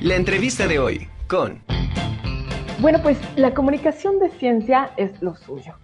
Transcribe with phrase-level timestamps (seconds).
[0.00, 1.60] La entrevista de hoy con...
[2.78, 5.74] Bueno, pues la comunicación de ciencia es lo suyo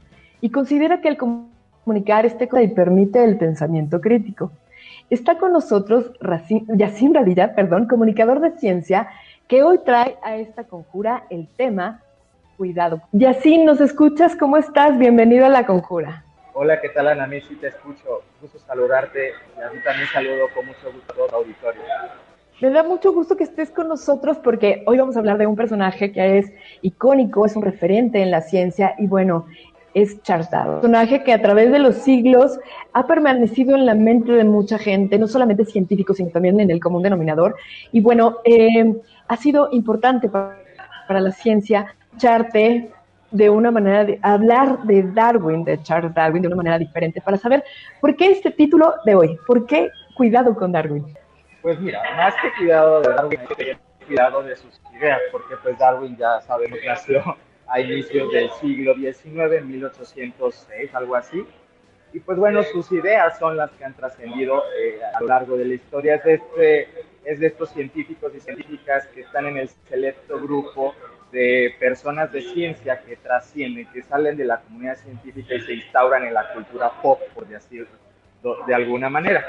[0.41, 4.53] y considera que el comunicar este y permite el pensamiento crítico.
[5.11, 6.13] Está con nosotros
[6.69, 9.11] Yacine Radilla, perdón, comunicador de ciencia,
[9.49, 12.01] que hoy trae a esta conjura el tema
[12.57, 13.03] cuidado.
[13.13, 14.35] Yacine, ¿nos escuchas?
[14.35, 14.99] ¿Cómo estás?
[14.99, 16.25] Bienvenido a la conjura.
[16.55, 17.29] Hola, ¿qué tal Ana?
[17.47, 18.23] Sí te escucho.
[18.41, 21.83] Gusto saludarte y a ti también saludo con mucho gusto a todo el auditorio.
[22.59, 25.57] Me da mucho gusto que estés con nosotros porque hoy vamos a hablar de un
[25.57, 29.45] personaje que es icónico, es un referente en la ciencia y bueno,
[29.93, 30.77] es Charles Darwin.
[30.77, 32.59] Un personaje que a través de los siglos
[32.95, 36.81] ha permanecido en la mente de mucha gente, no solamente científicos, sino también en el
[36.81, 37.57] común denominador.
[37.93, 38.95] Y bueno, eh,
[39.29, 40.57] ha sido importante para,
[41.07, 41.95] para la ciencia.
[42.17, 42.91] Charte
[43.33, 47.37] de una manera de hablar de Darwin, de Charles Darwin, de una manera diferente, para
[47.37, 47.63] saber
[48.01, 51.05] por qué este título de hoy, por qué cuidado con Darwin.
[51.67, 55.57] Pues mira, más que cuidado de Darwin, hay que tener cuidado de sus ideas, porque
[55.65, 57.37] pues Darwin ya sabemos nació
[57.67, 61.45] a inicios del siglo XIX, en 1806, algo así.
[62.13, 65.65] Y pues bueno, sus ideas son las que han trascendido eh, a lo largo de
[65.65, 66.15] la historia.
[66.15, 66.89] Es de, este,
[67.25, 70.95] es de estos científicos y científicas que están en el selecto grupo
[71.33, 76.27] de personas de ciencia que trascienden, que salen de la comunidad científica y se instauran
[76.27, 77.89] en la cultura pop, por decirlo
[78.69, 79.45] de alguna manera.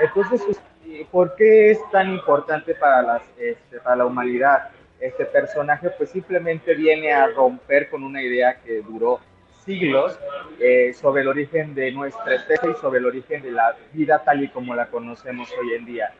[0.00, 0.60] Entonces,
[1.04, 5.90] ¿por qué es tan importante este, para la humanidad este personaje?
[5.90, 9.20] Pues simplemente viene a romper con una idea que duró
[9.64, 10.18] siglos
[10.60, 14.44] eh, sobre el origen de nuestra especie y sobre el origen de la vida tal
[14.44, 16.12] y como la conocemos hoy en día.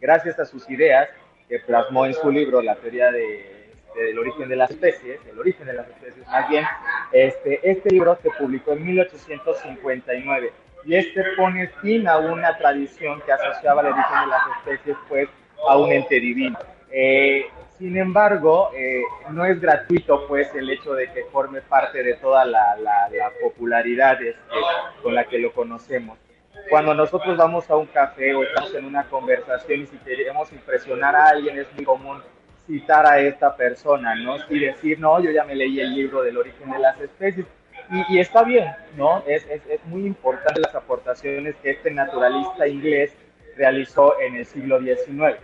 [0.00, 1.08] Gracias a sus ideas
[1.48, 5.66] que plasmó en su libro La teoría de, del origen de las especies, el origen
[5.66, 6.64] de las especies más bien,
[7.12, 10.52] este, este libro se publicó en 1859
[10.86, 15.28] y este pone fin a una tradición que asociaba el origen de las especies pues
[15.68, 16.58] a un ente divino.
[16.90, 17.46] Eh,
[17.78, 22.44] sin embargo, eh, no es gratuito pues el hecho de que forme parte de toda
[22.44, 24.38] la, la, popularidad este,
[25.02, 26.18] con la que lo conocemos.
[26.70, 31.16] Cuando nosotros vamos a un café o estamos en una conversación y si queremos impresionar
[31.16, 32.22] a alguien es muy común
[32.66, 34.36] citar a esta persona, ¿no?
[34.48, 37.46] Y decir, no, yo ya me leí el libro del origen de las especies
[37.90, 39.22] y, está bien, ¿no?
[39.26, 43.14] Es, es, es, muy importante las aportaciones que este naturalista inglés
[43.56, 45.36] realizó en el siglo XIX.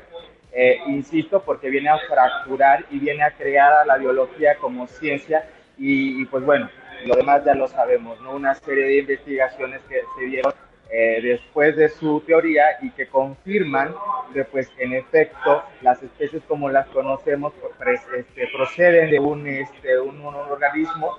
[0.53, 5.45] Eh, insisto, porque viene a fracturar y viene a crear a la biología como ciencia
[5.79, 6.69] y, pues bueno,
[7.07, 8.35] lo demás ya lo sabemos, ¿no?
[8.35, 10.53] Una serie de investigaciones que se dieron
[10.91, 13.95] eh, después de su teoría y que confirman
[14.35, 20.01] que pues en efecto las especies como las conocemos pues, este, proceden de un, este,
[20.01, 21.17] un, un organismo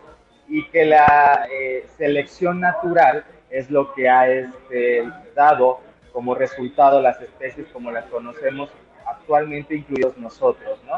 [0.51, 5.79] y que la eh, selección natural es lo que ha este, dado
[6.11, 8.69] como resultado las especies como las conocemos
[9.07, 10.93] actualmente, incluidos nosotros, ¿no?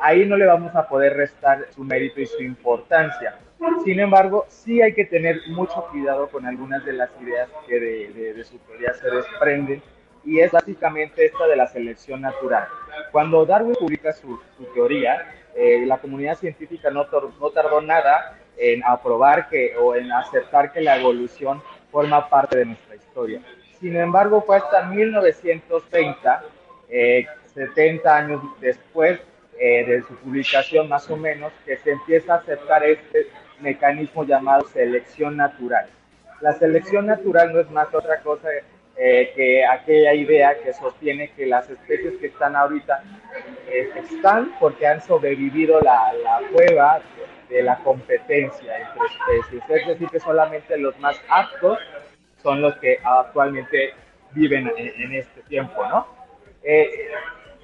[0.00, 3.38] Ahí no le vamos a poder restar su mérito y su importancia.
[3.84, 8.32] Sin embargo, sí hay que tener mucho cuidado con algunas de las ideas que de,
[8.34, 9.82] de, su teoría se desprenden
[10.24, 12.66] y es básicamente esta de la selección natural.
[13.12, 17.06] Cuando Darwin publica su, su teoría, eh, la comunidad científica no,
[17.40, 22.66] no tardó nada en aprobar que o en aceptar que la evolución forma parte de
[22.66, 23.40] nuestra historia.
[23.80, 26.44] Sin embargo, fue hasta 1930,
[27.54, 29.20] 70 eh, años después
[29.58, 33.26] eh, de su publicación más o menos, que se empieza a aceptar este
[33.60, 35.86] mecanismo llamado selección natural.
[36.40, 38.48] La selección natural no es más otra cosa
[38.96, 43.02] eh, que aquella idea que sostiene que las especies que están ahorita
[43.96, 47.00] están porque han sobrevivido la, la prueba
[47.48, 49.62] de la competencia entre especies.
[49.68, 51.78] Es decir, que solamente los más aptos
[52.42, 53.94] son los que actualmente
[54.32, 56.06] viven en, este tiempo, ¿no?
[56.62, 57.10] Eh,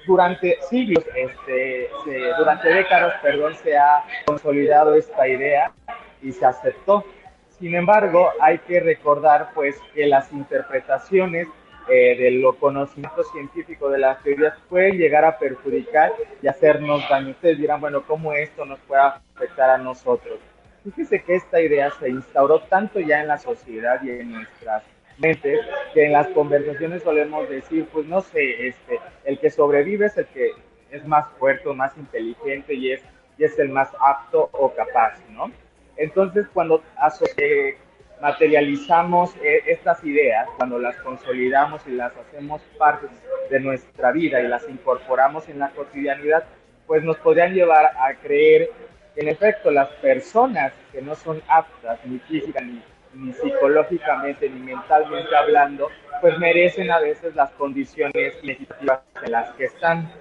[0.05, 1.89] durante siglos, este,
[2.37, 5.71] durante décadas, perdón, se ha consolidado esta idea
[6.21, 7.05] y se aceptó.
[7.49, 11.47] Sin embargo, hay que recordar pues que las interpretaciones
[11.89, 17.31] eh, de lo conocimiento científico de las teorías puede llegar a perjudicar y hacernos daño.
[17.31, 20.39] Ustedes dirán, bueno, ¿cómo esto nos puede afectar a nosotros?
[20.83, 24.83] Fíjese que esta idea se instauró tanto ya en la sociedad y en nuestras
[25.17, 25.59] mentes
[25.93, 30.27] que en las conversaciones solemos decir, pues no sé, este, el que sobrevive es el
[30.27, 30.51] que
[30.91, 33.01] es más fuerte, más inteligente y es,
[33.37, 35.51] y es el más apto o capaz, ¿no?
[35.97, 37.77] Entonces, cuando asocie
[38.21, 43.07] materializamos eh, estas ideas, cuando las consolidamos y las hacemos parte
[43.49, 46.43] de nuestra vida y las incorporamos en la cotidianidad,
[46.87, 48.69] pues nos podrían llevar a creer
[49.13, 52.81] que en efecto las personas que no son aptas ni física ni,
[53.33, 55.89] psicológicamente ni mentalmente hablando,
[56.19, 60.11] pues merecen a veces las condiciones legislativas en las que están.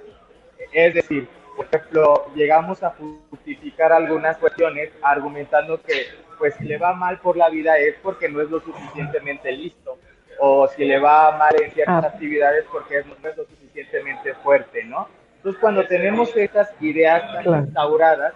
[0.73, 1.27] Es decir,
[1.73, 2.95] ejemplo, llegamos a
[3.31, 6.07] justificar algunas cuestiones argumentando que
[6.43, 9.97] pues si le va mal por la vida es porque no es lo suficientemente listo
[10.41, 12.09] o si le va mal en ciertas ah.
[12.09, 15.07] actividades porque no es lo suficientemente fuerte, ¿no?
[15.37, 18.35] Entonces cuando tenemos estas ideas instauradas,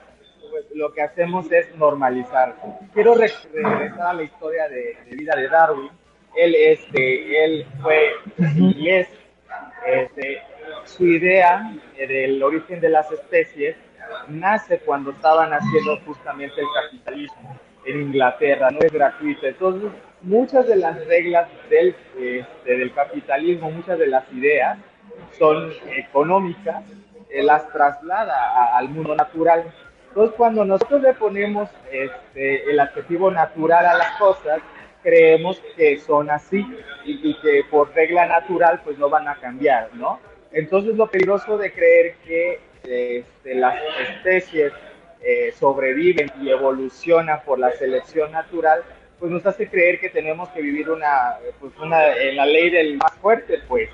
[0.52, 2.54] pues lo que hacemos es normalizar.
[2.94, 5.90] Quiero regresar a la historia de, vida de Darwin.
[6.36, 9.08] Él, este, él fue inglés,
[9.84, 10.42] este,
[10.84, 13.74] su idea del origen de las especies
[14.28, 19.46] nace cuando estaban haciendo justamente el capitalismo en Inglaterra, no es gratuito.
[19.46, 19.90] Entonces,
[20.22, 24.78] muchas de las reglas del, este, del capitalismo, muchas de las ideas
[25.38, 26.82] son económicas,
[27.30, 29.64] eh, las traslada al mundo natural.
[30.08, 34.60] Entonces, cuando nosotros le ponemos este, el adjetivo natural a las cosas,
[35.02, 36.66] creemos que son así
[37.04, 40.18] y, y, que por regla natural pues no van a cambiar, ¿no?
[40.52, 43.76] Entonces, lo peligroso de creer que este, las
[44.08, 44.72] especies
[45.22, 48.82] eh, sobreviven y evolucionan por la selección natural,
[49.18, 52.96] pues nos hace creer que tenemos que vivir una, pues una, en la ley del
[52.96, 53.88] más fuerte, pues.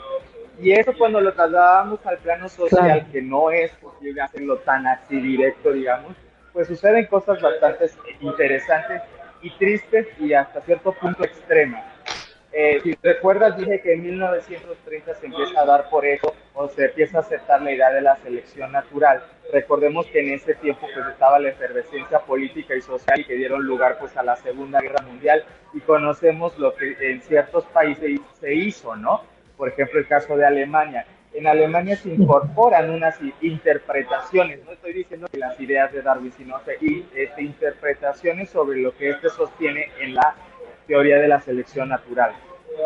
[0.60, 5.20] Y eso cuando lo trasladamos al plano social, que no es posible hacerlo tan así
[5.20, 6.14] directo, digamos,
[6.52, 7.90] pues suceden cosas bastante
[8.20, 9.02] interesantes
[9.40, 11.91] y tristes y hasta cierto punto extremas.
[12.54, 16.84] Eh, si recuerdas, dije que en 1930 se empieza a dar por eso, o se
[16.84, 19.22] empieza a aceptar la idea de la selección natural.
[19.50, 23.64] Recordemos que en ese tiempo pues estaba la efervescencia política y social y que dieron
[23.64, 28.54] lugar pues a la Segunda Guerra Mundial y conocemos lo que en ciertos países se
[28.54, 29.22] hizo, ¿no?
[29.56, 31.06] Por ejemplo, el caso de Alemania.
[31.32, 36.62] En Alemania se incorporan unas interpretaciones, no estoy diciendo que las ideas de Darwin, sino
[36.62, 36.76] que
[37.14, 40.34] este, interpretaciones sobre lo que este sostiene en la
[40.86, 42.32] teoría de la selección natural.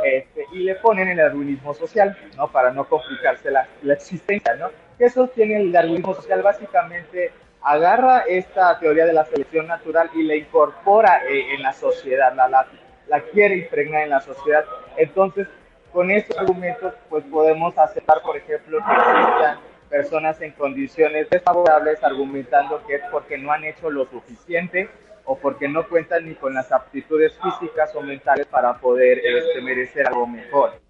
[0.05, 2.49] Este, y le ponen el darwinismo social, ¿no?
[2.49, 4.71] Para no complicarse la, la existencia, ¿no?
[4.99, 6.43] ¿Qué sostiene el darwinismo social?
[6.43, 7.31] Básicamente
[7.63, 12.49] agarra esta teoría de la selección natural y la incorpora eh, en la sociedad, la,
[12.49, 12.67] la,
[13.09, 14.65] la, quiere impregnar en la sociedad.
[14.97, 15.49] Entonces,
[15.93, 19.59] con estos argumentos, pues podemos aceptar, por ejemplo, que existan
[19.89, 24.89] personas en condiciones desfavorables argumentando que es porque no han hecho lo suficiente
[25.27, 30.07] o porque no cuentan ni con las aptitudes físicas o mentales para poder este, merecer
[30.07, 30.81] algo mejor.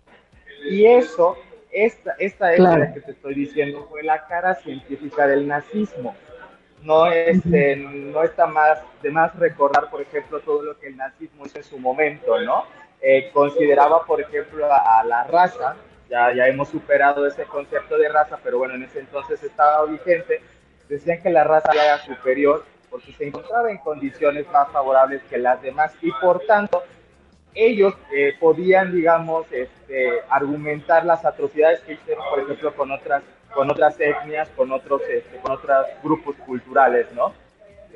[0.71, 1.37] Y eso,
[1.73, 2.61] esta, esta es
[2.95, 6.15] que te estoy diciendo, fue la cara científica del nazismo.
[6.83, 11.47] No, este, no está más de más recordar, por ejemplo, todo lo que el nazismo
[11.47, 12.65] hizo en su momento, ¿no?
[13.01, 15.77] Eh, consideraba, por ejemplo, a, a, la raza,
[16.09, 20.41] ya, ya hemos superado ese concepto de raza, pero bueno, en ese entonces estaba vigente,
[20.89, 22.65] decían que la raza era superior
[22.97, 26.83] porque se encontraba en condiciones más favorables que las demás y por tanto
[27.55, 33.23] ellos eh, podían, digamos, este, argumentar las atrocidades que hicieron, por ejemplo, con otras,
[33.53, 37.35] con otras etnias, con otros, este, con otros grupos culturales, ¿no?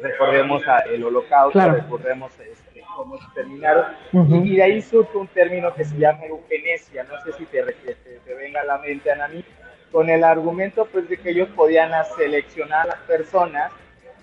[0.03, 3.87] Recordemos el holocausto, recordemos este, cómo se terminaron.
[4.13, 7.95] y, de ahí surge un término que se llama eugenesia, no sé si te, te,
[7.95, 9.45] te venga a la mente, Anami,
[9.91, 13.73] con el argumento pues de que ellos podían seleccionar a las personas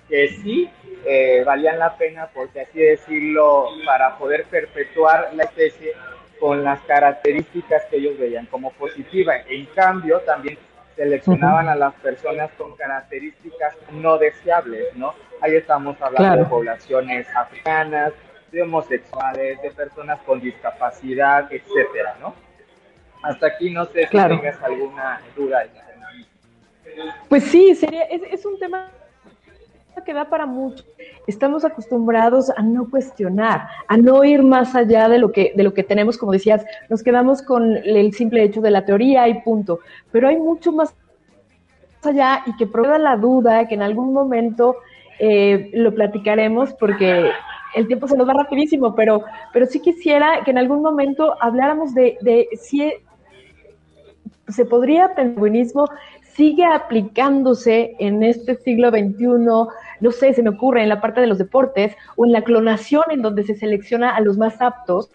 [0.07, 0.69] que sí
[1.05, 5.93] eh, valían la pena, por así decirlo, para poder perpetuar la especie
[6.39, 9.41] con las características que ellos veían como positivas.
[9.49, 10.57] En cambio, también
[10.95, 15.13] seleccionaban a las personas con características no deseables, ¿no?
[15.41, 18.13] Ahí estamos hablando de poblaciones africanas,
[18.51, 22.33] de homosexuales, de personas con discapacidad, etcétera, ¿no?
[23.23, 25.65] Hasta aquí no sé si tengas alguna duda.
[27.29, 28.89] Pues sí, sería, es, es un tema
[30.03, 30.83] que da para mucho.
[31.27, 35.73] Estamos acostumbrados a no cuestionar, a no ir más allá de lo que, de lo
[35.73, 39.79] que tenemos, como decías, nos quedamos con el simple hecho de la teoría y punto.
[40.11, 40.93] Pero hay mucho más
[42.03, 44.77] allá y que prueba la duda, que en algún momento
[45.19, 47.31] eh, lo platicaremos porque
[47.75, 49.23] el tiempo se nos va rapidísimo, pero,
[49.53, 52.93] pero sí quisiera que en algún momento habláramos de, de si
[54.47, 55.89] se podría penguinismo
[56.37, 59.25] sigue aplicándose en este siglo XXI,
[59.99, 63.05] no sé, se me ocurre en la parte de los deportes o en la clonación
[63.09, 65.09] en donde se selecciona a los más aptos,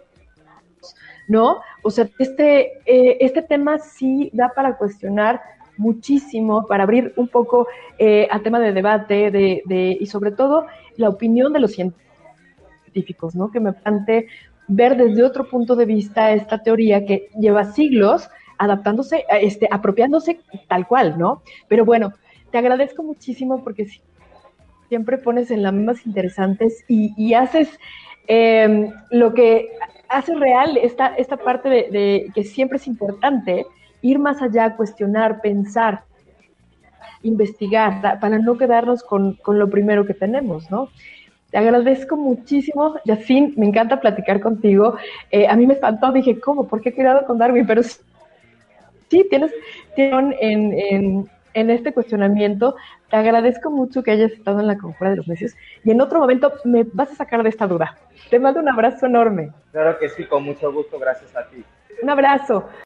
[1.28, 1.60] ¿no?
[1.84, 5.40] O sea, este, eh, este tema sí da para cuestionar
[5.76, 10.66] muchísimo, para abrir un poco eh, al tema de debate de, de, y sobre todo
[10.96, 13.52] la opinión de los científicos, ¿no?
[13.52, 14.26] Que me plante
[14.66, 20.86] ver desde otro punto de vista esta teoría que lleva siglos adaptándose, este, apropiándose tal
[20.86, 21.42] cual, ¿no?
[21.68, 22.12] Pero bueno,
[22.50, 23.86] te agradezco muchísimo porque
[24.88, 27.68] siempre pones en las mismas interesantes y, haces
[28.26, 29.70] em, lo que
[30.08, 33.66] hace real esta, esta parte de, que siempre es importante
[34.02, 36.04] ir más allá, cuestionar, pensar.
[37.24, 40.88] investigar, para no quedarnos con, con lo primero que tenemos, ¿no?
[41.52, 44.96] Te agradezco muchísimo, Yacine, me encanta platicar contigo.
[45.30, 46.66] Eh, a mí me espantó, dije, ¿cómo?
[46.66, 47.66] ¿Por qué he quedado con Darwin?
[47.66, 47.82] Pero
[49.12, 49.52] sí, tienes,
[49.94, 52.76] tienes en, en, en, este cuestionamiento.
[53.10, 55.54] Te agradezco mucho que hayas estado en la conjura de los necios
[55.84, 57.98] y en otro momento me vas a sacar de esta duda.
[58.30, 59.50] Te mando un abrazo enorme.
[59.70, 61.62] Claro que sí, con mucho gusto, gracias a ti.
[62.02, 62.64] Un abrazo.